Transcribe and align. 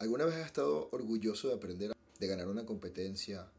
¿Alguna 0.00 0.24
vez 0.24 0.36
has 0.36 0.46
estado 0.46 0.88
orgulloso 0.92 1.48
de 1.48 1.54
aprender, 1.54 1.92
de 2.18 2.26
ganar 2.26 2.48
una 2.48 2.64
competencia? 2.64 3.52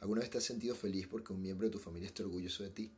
¿Alguna 0.00 0.20
vez 0.20 0.28
te 0.28 0.36
has 0.36 0.44
sentido 0.44 0.74
feliz 0.74 1.06
porque 1.06 1.32
un 1.32 1.40
miembro 1.40 1.66
de 1.66 1.72
tu 1.72 1.78
familia 1.78 2.08
esté 2.08 2.22
orgulloso 2.22 2.64
de 2.64 2.68
ti? 2.68 2.92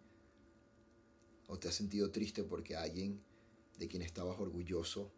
¿O 1.46 1.60
te 1.60 1.68
has 1.68 1.76
sentido 1.76 2.10
triste 2.10 2.42
porque 2.42 2.74
alguien 2.74 3.22
de 3.78 3.86
quien 3.86 4.02
estabas 4.02 4.40
orgulloso 4.40 5.12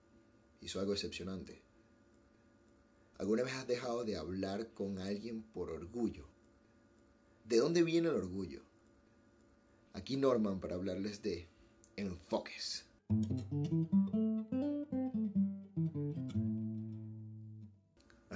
hizo 0.60 0.78
algo 0.78 0.92
decepcionante? 0.92 1.62
¿Alguna 3.16 3.44
vez 3.44 3.54
has 3.54 3.66
dejado 3.66 4.04
de 4.04 4.16
hablar 4.16 4.74
con 4.74 4.98
alguien 4.98 5.42
por 5.42 5.70
orgullo? 5.70 6.28
¿De 7.46 7.56
dónde 7.56 7.82
viene 7.82 8.10
el 8.10 8.16
orgullo? 8.16 8.60
Aquí 9.94 10.18
Norman 10.18 10.60
para 10.60 10.74
hablarles 10.74 11.22
de 11.22 11.48
enfoques. 11.96 12.84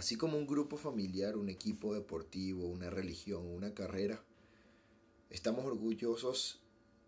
Así 0.03 0.16
como 0.16 0.37
un 0.37 0.48
grupo 0.48 0.77
familiar, 0.77 1.37
un 1.37 1.48
equipo 1.48 1.95
deportivo, 1.95 2.66
una 2.66 2.91
religión, 2.91 3.47
una 3.47 3.73
carrera, 3.73 4.20
estamos 5.30 5.65
orgullosos 5.65 6.59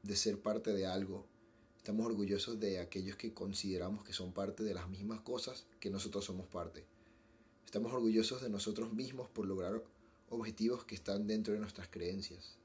de 0.05 0.15
ser 0.15 0.39
parte 0.39 0.73
de 0.73 0.87
algo. 0.87 1.27
Estamos 1.77 2.07
orgullosos 2.07 2.61
de 2.61 2.79
aquellos 2.79 3.17
que 3.17 3.35
consideramos 3.35 4.05
que 4.05 4.13
son 4.13 4.33
parte 4.33 4.63
de 4.63 4.75
las 4.75 4.89
mismas 4.89 5.19
cosas 5.23 5.67
que 5.81 5.91
nosotros 5.91 6.25
somos 6.25 6.47
parte. 6.47 6.85
Estamos 7.65 7.93
orgullosos 7.93 8.41
de 8.43 8.49
nosotros 8.49 8.93
mismos 8.93 9.29
por 9.29 9.49
lograr 9.49 9.83
objetivos 10.31 10.85
que 10.85 10.95
están 10.95 11.27
dentro 11.27 11.53
de 11.53 11.59
nuestras 11.59 11.89
creencias. 11.89 12.59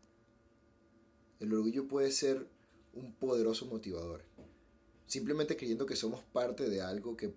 El 1.40 1.52
orgullo 1.56 1.88
puede 1.88 2.12
ser 2.12 2.48
un 2.94 3.14
poderoso 3.14 3.66
motivador. 3.66 4.22
Simplemente 5.08 5.58
creyendo 5.58 5.88
que 5.88 5.96
somos 5.96 6.22
parte 6.22 6.70
de 6.70 6.84
algo 6.84 7.18
que 7.18 7.34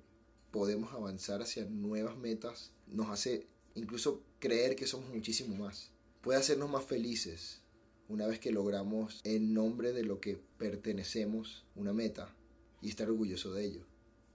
podemos 0.52 0.92
avanzar 0.92 1.42
hacia 1.42 1.64
nuevas 1.64 2.16
metas 2.16 2.70
nos 2.86 3.08
hace 3.08 3.46
incluso 3.74 4.22
creer 4.38 4.76
que 4.76 4.86
somos 4.86 5.12
muchísimo 5.12 5.56
más. 5.56 5.90
Puede 6.20 6.38
hacernos 6.38 6.70
más 6.70 6.84
felices 6.84 7.62
una 8.08 8.26
vez 8.26 8.38
que 8.38 8.52
logramos 8.52 9.20
en 9.24 9.54
nombre 9.54 9.92
de 9.92 10.04
lo 10.04 10.20
que 10.20 10.38
pertenecemos 10.58 11.64
una 11.74 11.94
meta 11.94 12.34
y 12.82 12.90
estar 12.90 13.08
orgulloso 13.08 13.52
de 13.54 13.64
ello. 13.64 13.86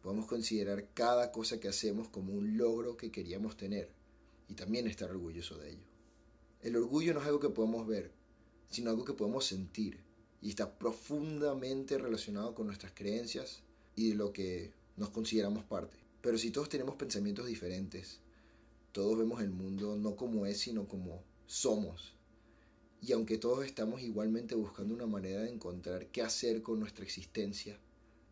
Podemos 0.02 0.25
considerar 0.25 0.89
cada 0.94 1.31
cosa 1.31 1.59
que 1.59 1.67
hacemos 1.67 2.08
como 2.09 2.34
un 2.34 2.58
logro 2.58 2.97
que 2.97 3.11
queríamos 3.11 3.56
tener 3.56 3.91
y 4.50 4.56
también 4.56 4.88
estar 4.88 5.11
orgulloso 5.11 5.58
de 5.58 5.72
ello. 5.72 5.84
El 6.61 6.75
orgullo 6.75 7.13
no 7.13 7.19
es 7.19 7.28
algo 7.28 7.39
que 7.39 7.50
podemos 7.50 7.86
ver, 7.86 8.11
sino 8.72 8.89
algo 8.89 9.06
que 9.06 9.13
podemos 9.13 9.45
sentir 9.45 10.00
y 10.41 10.50
está 10.50 10.80
profundamente 10.80 12.00
relacionado 12.00 12.56
con 12.56 12.66
nuestras 12.66 12.94
creencias 12.95 13.61
y 13.95 14.09
de 14.09 14.16
lo 14.16 14.34
que 14.34 14.72
nos 14.95 15.09
consideramos 15.11 15.63
parte. 15.63 16.06
Pero 16.28 16.38
si 16.38 16.52
todos 16.52 16.67
tenemos 16.67 16.97
pensamientos 16.97 17.45
diferentes, 17.45 18.20
todos 18.92 19.17
vemos 19.17 19.42
el 19.42 19.50
mundo 19.50 19.95
no 19.95 20.17
como 20.17 20.45
es, 20.45 20.59
sino 20.59 20.86
como 20.86 21.23
somos. 21.45 22.16
Y 23.02 23.14
aunque 23.14 23.38
todos 23.38 23.66
estamos 23.66 24.02
igualmente 24.02 24.53
buscando 24.53 24.94
una 24.94 25.06
manera 25.06 25.44
de 25.44 25.52
encontrar 25.52 26.08
qué 26.08 26.22
hacer 26.22 26.61
con 26.61 26.81
nuestra 26.81 27.06
existencia, 27.06 27.80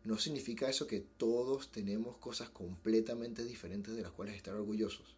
no 0.04 0.18
significa 0.18 0.68
eso 0.68 0.86
que 0.86 1.00
todos 1.00 1.72
tenemos 1.72 2.18
cosas 2.18 2.50
completamente 2.50 3.46
diferentes 3.46 3.96
de 3.96 4.02
las 4.02 4.12
cuales 4.12 4.36
estar 4.36 4.54
orgullosos. 4.54 5.16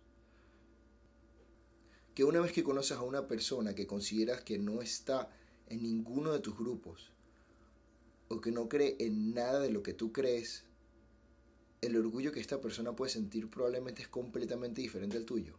Que 2.15 2.23
una 2.23 2.39
vez 2.39 2.53
que 2.53 2.63
conoces 2.63 2.97
a 2.97 3.03
una 3.03 3.27
persona 3.27 3.75
que 3.75 3.89
consideras 3.89 4.43
que 4.43 4.61
no 4.61 4.83
está 4.83 5.37
en 5.67 5.83
ninguno 5.83 6.33
de 6.33 6.39
tus 6.39 6.57
grupos, 6.57 7.11
o 8.29 8.41
que 8.41 8.53
no 8.53 8.69
cree 8.69 8.95
en 9.01 9.35
nada 9.35 9.59
de 9.59 9.71
lo 9.71 9.83
que 9.83 9.95
tú 9.95 10.13
crees, 10.13 10.63
el 11.81 11.97
orgullo 11.97 12.33
que 12.33 12.41
esta 12.41 12.61
persona 12.61 12.95
puede 12.95 13.11
sentir 13.11 13.49
probablemente 13.49 14.03
es 14.03 14.09
completamente 14.09 14.83
diferente 14.83 15.17
al 15.17 15.25
tuyo. 15.25 15.55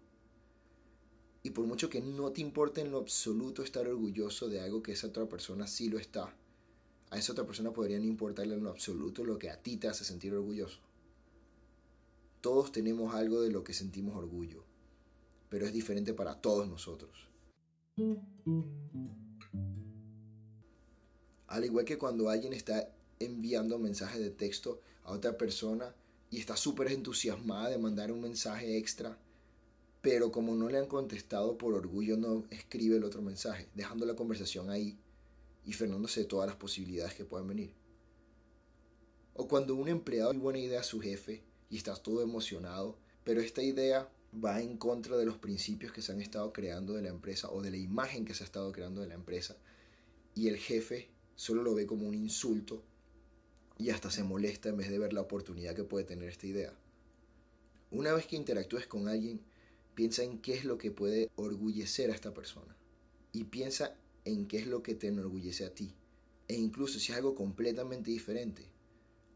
Y 1.43 1.51
por 1.51 1.65
mucho 1.65 1.89
que 1.89 2.01
no 2.01 2.31
te 2.31 2.41
importe 2.41 2.81
en 2.81 2.91
lo 2.91 2.97
absoluto 2.97 3.63
estar 3.63 3.87
orgulloso 3.87 4.49
de 4.49 4.59
algo 4.59 4.83
que 4.83 4.91
esa 4.91 5.07
otra 5.07 5.27
persona 5.27 5.67
sí 5.67 5.89
lo 5.89 5.97
está, 5.97 6.35
a 7.11 7.17
esa 7.17 7.31
otra 7.31 7.45
persona 7.45 7.71
podría 7.71 7.97
no 7.97 8.05
importarle 8.05 8.55
en 8.55 8.63
lo 8.63 8.69
absoluto 8.69 9.23
lo 9.23 9.39
que 9.39 9.49
a 9.49 9.61
ti 9.61 9.77
te 9.77 9.87
hace 9.87 10.03
sentir 10.03 10.33
orgulloso. 10.33 10.79
Todos 12.41 12.71
tenemos 12.71 13.15
algo 13.15 13.41
de 13.41 13.51
lo 13.51 13.63
que 13.63 13.73
sentimos 13.73 14.15
orgullo, 14.15 14.63
pero 15.49 15.65
es 15.65 15.73
diferente 15.73 16.13
para 16.13 16.39
todos 16.39 16.67
nosotros. 16.67 17.27
Al 21.47 21.65
igual 21.65 21.85
que 21.85 21.97
cuando 21.97 22.29
alguien 22.29 22.53
está 22.53 22.93
enviando 23.19 23.79
mensajes 23.79 24.21
de 24.21 24.29
texto 24.29 24.79
a 25.03 25.11
otra 25.11 25.37
persona 25.37 25.95
y 26.29 26.39
está 26.39 26.55
súper 26.55 26.91
entusiasmada 26.91 27.69
de 27.69 27.77
mandar 27.77 28.11
un 28.11 28.21
mensaje 28.21 28.77
extra, 28.77 29.17
pero 30.01 30.31
como 30.31 30.55
no 30.55 30.69
le 30.69 30.77
han 30.77 30.87
contestado 30.87 31.57
por 31.57 31.73
orgullo 31.73 32.17
no 32.17 32.45
escribe 32.49 32.97
el 32.97 33.03
otro 33.03 33.21
mensaje, 33.21 33.67
dejando 33.75 34.05
la 34.05 34.15
conversación 34.15 34.69
ahí 34.69 34.97
y 35.65 35.73
frenándose 35.73 36.21
de 36.21 36.25
todas 36.25 36.47
las 36.47 36.55
posibilidades 36.55 37.15
que 37.15 37.25
puedan 37.25 37.47
venir. 37.47 37.73
O 39.33 39.47
cuando 39.47 39.75
un 39.75 39.87
empleado 39.87 40.31
tiene 40.31 40.43
buena 40.43 40.59
idea 40.59 40.81
a 40.81 40.83
su 40.83 40.99
jefe 40.99 41.43
y 41.69 41.77
está 41.77 41.95
todo 41.95 42.21
emocionado, 42.21 42.97
pero 43.23 43.41
esta 43.41 43.61
idea 43.61 44.09
va 44.33 44.61
en 44.61 44.77
contra 44.77 45.17
de 45.17 45.25
los 45.25 45.37
principios 45.37 45.91
que 45.91 46.01
se 46.01 46.11
han 46.11 46.21
estado 46.21 46.53
creando 46.53 46.93
de 46.93 47.01
la 47.01 47.09
empresa 47.09 47.49
o 47.49 47.61
de 47.61 47.71
la 47.71 47.77
imagen 47.77 48.25
que 48.25 48.33
se 48.33 48.43
ha 48.43 48.45
estado 48.45 48.71
creando 48.71 49.01
de 49.01 49.07
la 49.07 49.15
empresa 49.15 49.57
y 50.35 50.47
el 50.47 50.57
jefe 50.57 51.09
solo 51.35 51.63
lo 51.63 51.73
ve 51.73 51.85
como 51.85 52.07
un 52.07 52.13
insulto 52.13 52.83
y 53.79 53.91
hasta 53.91 54.11
se 54.11 54.23
molesta 54.23 54.69
en 54.69 54.77
vez 54.77 54.89
de 54.89 54.99
ver 54.99 55.13
la 55.13 55.21
oportunidad 55.21 55.73
que 55.73 55.85
puede 55.85 56.03
tener 56.03 56.27
esta 56.27 56.45
idea. 56.45 56.73
Una 57.91 58.13
vez 58.13 58.27
que 58.27 58.35
interactúes 58.35 58.85
con 58.85 59.07
alguien, 59.07 59.39
piensa 59.95 60.21
en 60.21 60.39
qué 60.39 60.53
es 60.53 60.65
lo 60.65 60.77
que 60.77 60.91
puede 60.91 61.31
orgullecer 61.37 62.11
a 62.11 62.13
esta 62.13 62.33
persona 62.33 62.75
y 63.31 63.45
piensa 63.45 63.95
en 64.25 64.47
qué 64.47 64.57
es 64.57 64.67
lo 64.67 64.83
que 64.83 64.95
te 64.95 65.07
enorgullece 65.07 65.65
a 65.65 65.73
ti. 65.73 65.95
E 66.49 66.55
incluso 66.55 66.99
si 66.99 67.13
es 67.13 67.17
algo 67.17 67.35
completamente 67.35 68.11
diferente, 68.11 68.65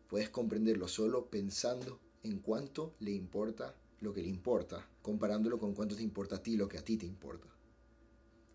puedes 0.10 0.30
comprenderlo 0.30 0.90
solo 0.90 1.28
pensando 1.28 2.00
en 2.24 2.40
cuánto 2.40 2.94
le 3.00 3.12
importa 3.12 3.74
lo 4.02 4.14
que 4.14 4.24
le 4.24 4.28
importa, 4.28 4.86
comparándolo 5.02 5.58
con 5.58 5.74
cuánto 5.74 5.96
te 5.96 6.04
importa 6.04 6.36
a 6.36 6.44
ti 6.44 6.58
lo 6.58 6.68
que 6.68 6.78
a 6.78 6.84
ti 6.84 6.98
te 6.98 7.06
importa. 7.06 7.48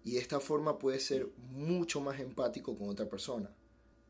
Y 0.04 0.12
de 0.12 0.18
esta 0.18 0.38
forma 0.38 0.78
puedes 0.78 1.02
ser 1.04 1.30
mucho 1.50 2.02
más 2.02 2.20
empático 2.20 2.76
con 2.76 2.90
otra 2.90 3.08
persona 3.08 3.50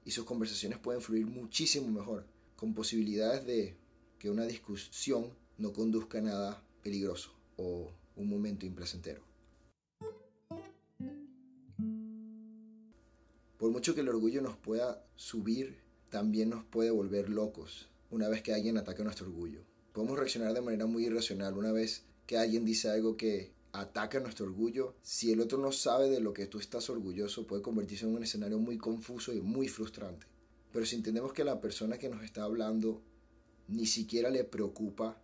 y 0.08 0.10
sus 0.10 0.24
conversaciones 0.24 0.78
pueden 0.78 1.02
fluir 1.02 1.26
muchísimo 1.26 1.86
mejor, 1.90 2.24
con 2.56 2.72
posibilidades 2.72 3.44
de 3.44 3.76
que 4.18 4.30
una 4.30 4.46
discusión 4.46 5.34
no 5.58 5.74
conduzca 5.74 6.16
a 6.16 6.22
nada 6.22 6.62
peligroso 6.82 7.30
o 7.58 7.90
un 8.16 8.26
momento 8.26 8.64
implacentero. 8.64 9.20
Por 13.58 13.70
mucho 13.70 13.94
que 13.94 14.00
el 14.00 14.08
orgullo 14.08 14.40
nos 14.40 14.56
pueda 14.56 15.04
subir, 15.14 15.76
también 16.08 16.48
nos 16.48 16.64
puede 16.64 16.90
volver 16.90 17.28
locos 17.28 17.90
una 18.10 18.30
vez 18.30 18.40
que 18.40 18.54
alguien 18.54 18.78
ataca 18.78 19.04
nuestro 19.04 19.26
orgullo. 19.26 19.60
Podemos 19.92 20.18
reaccionar 20.18 20.54
de 20.54 20.62
manera 20.62 20.86
muy 20.86 21.04
irracional 21.04 21.58
una 21.58 21.70
vez 21.70 22.04
que 22.26 22.38
alguien 22.38 22.64
dice 22.64 22.88
algo 22.88 23.18
que 23.18 23.52
ataca 23.72 24.20
nuestro 24.20 24.46
orgullo, 24.46 24.94
si 25.02 25.32
el 25.32 25.40
otro 25.40 25.58
no 25.58 25.72
sabe 25.72 26.08
de 26.08 26.20
lo 26.20 26.32
que 26.32 26.46
tú 26.46 26.58
estás 26.58 26.88
orgulloso, 26.90 27.46
puede 27.46 27.62
convertirse 27.62 28.06
en 28.06 28.14
un 28.14 28.22
escenario 28.22 28.58
muy 28.58 28.78
confuso 28.78 29.32
y 29.32 29.40
muy 29.40 29.68
frustrante. 29.68 30.26
Pero 30.72 30.86
si 30.86 30.96
entendemos 30.96 31.32
que 31.32 31.44
la 31.44 31.60
persona 31.60 31.98
que 31.98 32.08
nos 32.08 32.22
está 32.22 32.44
hablando 32.44 33.02
ni 33.68 33.86
siquiera 33.86 34.30
le 34.30 34.44
preocupa 34.44 35.20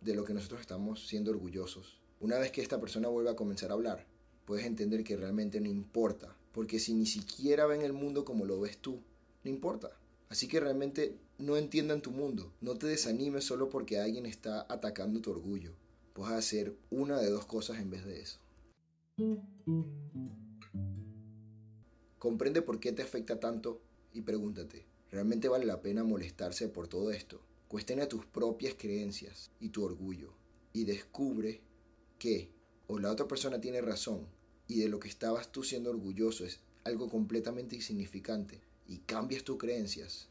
de 0.00 0.14
lo 0.14 0.24
que 0.24 0.34
nosotros 0.34 0.60
estamos 0.60 1.06
siendo 1.06 1.30
orgullosos, 1.30 1.98
una 2.20 2.38
vez 2.38 2.50
que 2.50 2.62
esta 2.62 2.80
persona 2.80 3.08
vuelva 3.08 3.32
a 3.32 3.36
comenzar 3.36 3.70
a 3.70 3.74
hablar, 3.74 4.06
puedes 4.44 4.66
entender 4.66 5.04
que 5.04 5.16
realmente 5.16 5.60
no 5.60 5.68
importa. 5.68 6.34
Porque 6.52 6.78
si 6.78 6.94
ni 6.94 7.04
siquiera 7.04 7.66
ven 7.66 7.82
el 7.82 7.92
mundo 7.92 8.24
como 8.24 8.46
lo 8.46 8.58
ves 8.58 8.78
tú, 8.78 9.00
no 9.44 9.50
importa. 9.50 9.90
Así 10.30 10.48
que 10.48 10.58
realmente 10.58 11.14
no 11.38 11.58
entiendan 11.58 12.00
tu 12.00 12.10
mundo. 12.10 12.50
No 12.62 12.76
te 12.76 12.86
desanimes 12.86 13.44
solo 13.44 13.68
porque 13.68 14.00
alguien 14.00 14.24
está 14.24 14.66
atacando 14.68 15.20
tu 15.20 15.30
orgullo 15.30 15.72
puedes 16.16 16.34
hacer 16.34 16.74
una 16.88 17.20
de 17.20 17.28
dos 17.28 17.44
cosas 17.44 17.78
en 17.78 17.90
vez 17.90 18.06
de 18.06 18.22
eso. 18.22 18.38
Comprende 22.18 22.62
por 22.62 22.80
qué 22.80 22.92
te 22.92 23.02
afecta 23.02 23.38
tanto 23.38 23.82
y 24.14 24.22
pregúntate, 24.22 24.86
¿realmente 25.10 25.48
vale 25.48 25.66
la 25.66 25.82
pena 25.82 26.04
molestarse 26.04 26.68
por 26.68 26.88
todo 26.88 27.10
esto? 27.10 27.42
Cuestiona 27.68 28.08
tus 28.08 28.24
propias 28.24 28.74
creencias 28.78 29.50
y 29.60 29.68
tu 29.68 29.84
orgullo 29.84 30.32
y 30.72 30.84
descubre 30.84 31.60
que 32.18 32.48
o 32.86 32.98
la 32.98 33.12
otra 33.12 33.28
persona 33.28 33.60
tiene 33.60 33.82
razón 33.82 34.26
y 34.68 34.80
de 34.80 34.88
lo 34.88 34.98
que 34.98 35.08
estabas 35.08 35.52
tú 35.52 35.64
siendo 35.64 35.90
orgulloso 35.90 36.46
es 36.46 36.60
algo 36.84 37.10
completamente 37.10 37.76
insignificante 37.76 38.62
y 38.88 39.00
cambias 39.00 39.44
tus 39.44 39.58
creencias, 39.58 40.28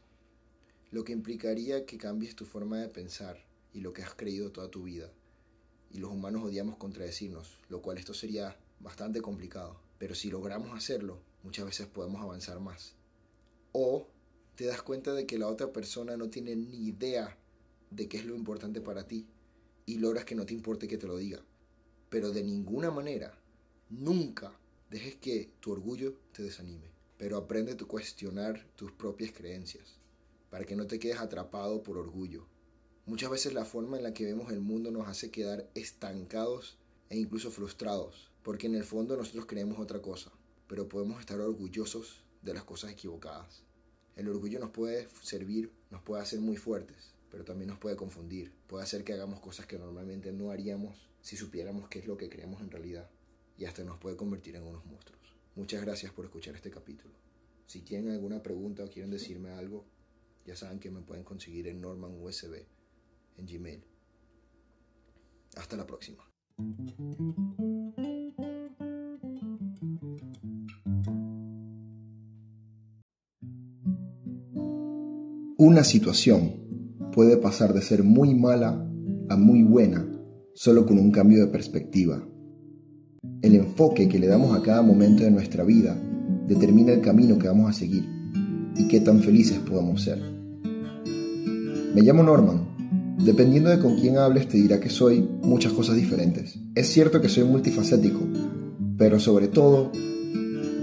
lo 0.90 1.04
que 1.04 1.12
implicaría 1.12 1.86
que 1.86 1.96
cambies 1.96 2.34
tu 2.34 2.44
forma 2.44 2.80
de 2.80 2.88
pensar 2.88 3.46
y 3.72 3.82
lo 3.82 3.92
que 3.92 4.02
has 4.02 4.14
creído 4.14 4.50
toda 4.50 4.68
tu 4.68 4.82
vida 4.82 5.12
y 5.90 5.98
los 5.98 6.10
humanos 6.10 6.44
odiamos 6.44 6.76
contradecirnos, 6.76 7.58
lo 7.68 7.82
cual 7.82 7.98
esto 7.98 8.14
sería 8.14 8.56
bastante 8.80 9.20
complicado. 9.20 9.80
Pero 9.98 10.14
si 10.14 10.30
logramos 10.30 10.76
hacerlo, 10.76 11.20
muchas 11.42 11.64
veces 11.64 11.86
podemos 11.86 12.22
avanzar 12.22 12.60
más. 12.60 12.94
O 13.72 14.06
te 14.56 14.66
das 14.66 14.82
cuenta 14.82 15.12
de 15.14 15.26
que 15.26 15.38
la 15.38 15.48
otra 15.48 15.72
persona 15.72 16.16
no 16.16 16.28
tiene 16.28 16.56
ni 16.56 16.88
idea 16.88 17.36
de 17.90 18.08
qué 18.08 18.18
es 18.18 18.24
lo 18.24 18.34
importante 18.34 18.80
para 18.80 19.06
ti 19.06 19.26
y 19.86 19.98
logras 19.98 20.24
que 20.24 20.34
no 20.34 20.44
te 20.44 20.54
importe 20.54 20.88
que 20.88 20.98
te 20.98 21.06
lo 21.06 21.16
diga. 21.16 21.42
Pero 22.10 22.32
de 22.32 22.42
ninguna 22.42 22.90
manera, 22.90 23.38
nunca 23.88 24.52
dejes 24.90 25.16
que 25.16 25.50
tu 25.60 25.72
orgullo 25.72 26.14
te 26.32 26.42
desanime. 26.42 26.90
Pero 27.18 27.38
aprende 27.38 27.72
a 27.72 27.86
cuestionar 27.86 28.66
tus 28.76 28.92
propias 28.92 29.32
creencias, 29.32 29.98
para 30.50 30.64
que 30.64 30.76
no 30.76 30.86
te 30.86 30.98
quedes 30.98 31.18
atrapado 31.18 31.82
por 31.82 31.96
orgullo. 31.96 32.46
Muchas 33.06 33.30
veces 33.30 33.54
la 33.54 33.64
forma 33.64 33.96
en 33.96 34.02
la 34.02 34.12
que 34.12 34.24
vemos 34.24 34.50
el 34.50 34.58
mundo 34.58 34.90
nos 34.90 35.06
hace 35.06 35.30
quedar 35.30 35.70
estancados 35.76 36.76
e 37.08 37.16
incluso 37.16 37.52
frustrados, 37.52 38.32
porque 38.42 38.66
en 38.66 38.74
el 38.74 38.82
fondo 38.82 39.16
nosotros 39.16 39.46
creemos 39.46 39.78
otra 39.78 40.02
cosa, 40.02 40.32
pero 40.66 40.88
podemos 40.88 41.20
estar 41.20 41.40
orgullosos 41.40 42.24
de 42.42 42.52
las 42.52 42.64
cosas 42.64 42.90
equivocadas. 42.90 43.62
El 44.16 44.28
orgullo 44.28 44.58
nos 44.58 44.70
puede 44.70 45.06
servir, 45.22 45.70
nos 45.92 46.02
puede 46.02 46.20
hacer 46.20 46.40
muy 46.40 46.56
fuertes, 46.56 47.14
pero 47.30 47.44
también 47.44 47.68
nos 47.68 47.78
puede 47.78 47.94
confundir, 47.94 48.52
puede 48.66 48.82
hacer 48.82 49.04
que 49.04 49.12
hagamos 49.12 49.38
cosas 49.38 49.66
que 49.66 49.78
normalmente 49.78 50.32
no 50.32 50.50
haríamos 50.50 51.08
si 51.20 51.36
supiéramos 51.36 51.88
qué 51.88 52.00
es 52.00 52.08
lo 52.08 52.16
que 52.16 52.28
creemos 52.28 52.60
en 52.60 52.72
realidad, 52.72 53.08
y 53.56 53.66
hasta 53.66 53.84
nos 53.84 53.98
puede 53.98 54.16
convertir 54.16 54.56
en 54.56 54.64
unos 54.64 54.84
monstruos. 54.84 55.36
Muchas 55.54 55.80
gracias 55.80 56.10
por 56.10 56.24
escuchar 56.24 56.56
este 56.56 56.72
capítulo. 56.72 57.14
Si 57.68 57.82
tienen 57.82 58.10
alguna 58.10 58.42
pregunta 58.42 58.82
o 58.82 58.90
quieren 58.90 59.12
decirme 59.12 59.50
algo, 59.50 59.84
ya 60.44 60.56
saben 60.56 60.80
que 60.80 60.90
me 60.90 61.02
pueden 61.02 61.22
conseguir 61.22 61.68
en 61.68 61.80
Norman 61.80 62.20
USB 62.20 62.66
en 63.38 63.46
Gmail. 63.46 63.84
Hasta 65.56 65.76
la 65.76 65.86
próxima. 65.86 66.22
Una 75.58 75.84
situación 75.84 76.66
puede 77.12 77.38
pasar 77.38 77.72
de 77.72 77.80
ser 77.80 78.04
muy 78.04 78.34
mala 78.34 78.86
a 79.28 79.36
muy 79.36 79.62
buena 79.62 80.06
solo 80.54 80.86
con 80.86 80.98
un 80.98 81.10
cambio 81.10 81.44
de 81.44 81.50
perspectiva. 81.50 82.22
El 83.42 83.54
enfoque 83.54 84.08
que 84.08 84.18
le 84.18 84.26
damos 84.26 84.56
a 84.56 84.62
cada 84.62 84.82
momento 84.82 85.24
de 85.24 85.30
nuestra 85.30 85.64
vida 85.64 85.94
determina 86.46 86.92
el 86.92 87.00
camino 87.00 87.38
que 87.38 87.48
vamos 87.48 87.70
a 87.70 87.72
seguir 87.72 88.04
y 88.76 88.86
qué 88.88 89.00
tan 89.00 89.20
felices 89.20 89.58
podamos 89.58 90.02
ser. 90.02 90.20
Me 91.94 92.02
llamo 92.02 92.22
Norman 92.22 92.75
Dependiendo 93.18 93.70
de 93.70 93.78
con 93.78 93.96
quién 93.96 94.18
hables 94.18 94.46
te 94.46 94.58
dirá 94.58 94.78
que 94.78 94.90
soy 94.90 95.26
muchas 95.42 95.72
cosas 95.72 95.96
diferentes. 95.96 96.58
Es 96.74 96.88
cierto 96.88 97.20
que 97.20 97.30
soy 97.30 97.44
multifacético, 97.44 98.20
pero 98.98 99.18
sobre 99.18 99.48
todo 99.48 99.90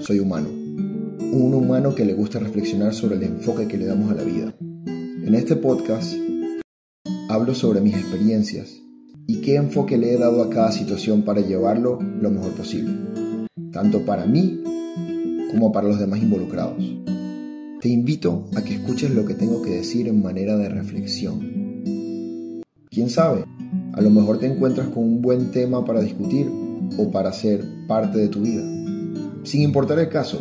soy 0.01 0.19
humano. 0.19 0.49
Un 0.49 1.53
humano 1.53 1.93
que 1.93 2.05
le 2.05 2.13
gusta 2.13 2.39
reflexionar 2.39 2.95
sobre 2.95 3.15
el 3.17 3.23
enfoque 3.23 3.67
que 3.67 3.77
le 3.77 3.85
damos 3.85 4.11
a 4.11 4.15
la 4.15 4.23
vida. 4.23 4.53
En 4.59 5.35
este 5.35 5.55
podcast 5.55 6.11
hablo 7.29 7.53
sobre 7.53 7.81
mis 7.81 7.95
experiencias 7.95 8.81
y 9.27 9.41
qué 9.41 9.55
enfoque 9.55 9.97
le 9.97 10.13
he 10.13 10.17
dado 10.17 10.41
a 10.41 10.49
cada 10.49 10.71
situación 10.71 11.21
para 11.21 11.41
llevarlo 11.41 11.99
lo 12.01 12.31
mejor 12.31 12.53
posible, 12.53 12.93
tanto 13.71 14.05
para 14.05 14.25
mí 14.25 14.61
como 15.51 15.71
para 15.71 15.87
los 15.87 15.99
demás 15.99 16.21
involucrados. 16.21 16.83
Te 17.79 17.89
invito 17.89 18.49
a 18.55 18.63
que 18.63 18.73
escuches 18.73 19.11
lo 19.11 19.23
que 19.23 19.35
tengo 19.35 19.61
que 19.61 19.69
decir 19.69 20.07
en 20.07 20.23
manera 20.23 20.57
de 20.57 20.69
reflexión 20.69 21.62
¿Quién 22.93 23.09
sabe? 23.09 23.43
A 23.93 24.01
lo 24.01 24.11
mejor 24.11 24.37
te 24.37 24.45
encuentras 24.45 24.87
con 24.89 25.03
un 25.03 25.21
buen 25.21 25.49
tema 25.49 25.83
para 25.83 25.99
discutir 25.99 26.47
o 26.99 27.09
para 27.09 27.33
ser 27.33 27.65
parte 27.87 28.19
de 28.19 28.27
tu 28.27 28.41
vida. 28.41 28.61
Sin 29.43 29.63
importar 29.63 29.97
el 29.97 30.09
caso. 30.09 30.39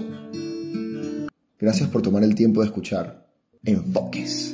Gracias 1.59 1.89
por 1.89 2.03
tomar 2.03 2.23
el 2.25 2.35
tiempo 2.35 2.61
de 2.61 2.67
escuchar. 2.67 3.27
Enfoques. 3.65 4.52